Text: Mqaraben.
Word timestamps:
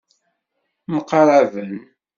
Mqaraben. 0.93 1.71